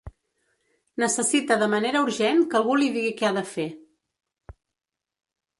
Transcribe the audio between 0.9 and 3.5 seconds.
Necessita de manera urgent que algú li digui què ha de